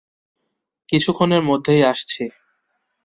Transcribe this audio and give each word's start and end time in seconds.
কিছুক্ষণের 0.89 1.41
মধ্যেই 1.43 1.81
আসছি। 1.83 2.23